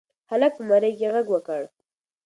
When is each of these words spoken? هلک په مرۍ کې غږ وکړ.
هلک 0.29 0.51
په 0.57 0.63
مرۍ 0.69 0.91
کې 0.99 1.07
غږ 1.13 1.27
وکړ. 1.31 1.61